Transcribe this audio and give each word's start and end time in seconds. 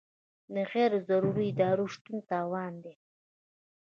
د 0.53 0.55
غیر 0.71 0.91
ضروري 1.07 1.45
ادارو 1.51 1.85
شتون 1.93 2.17
تاوان 2.29 2.73
دی. 2.83 2.93